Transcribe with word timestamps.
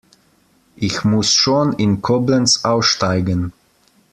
Ich 0.77 1.03
muss 1.03 1.31
schon 1.35 1.73
in 1.73 2.01
Koblenz 2.01 2.65
aussteigen 2.65 3.53